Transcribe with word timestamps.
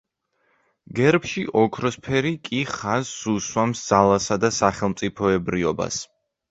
გერბში 0.99 1.43
ოქროს 1.63 1.99
ფერი 2.07 2.31
კი 2.49 2.63
ხაზს 2.73 3.15
უსვამს 3.37 3.87
ძალასა 3.93 4.43
და 4.47 4.53
სახელმწიფოებრიობას. 4.63 6.07